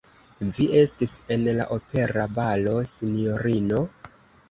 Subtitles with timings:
[0.59, 3.89] Vi estis en la opera balo, sinjorino?